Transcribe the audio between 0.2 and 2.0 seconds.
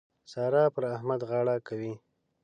سارا پر احمد غاړه کوي.